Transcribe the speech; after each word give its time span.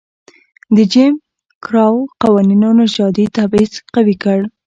د 0.75 0.77
جېم 0.91 1.13
کراو 1.65 1.95
قوانینو 2.21 2.69
نژادي 2.79 3.25
تبعیض 3.37 3.73
قوي 3.93 4.15
کړ. 4.23 4.39